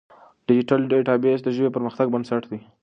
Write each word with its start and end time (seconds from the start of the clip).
ډیجیټل 0.47 0.81
ډیټابیس 0.91 1.39
د 1.43 1.49
ژبې 1.55 1.67
د 1.67 1.73
پرمختګ 1.75 2.07
بنسټ 2.13 2.43
دی. 2.51 2.59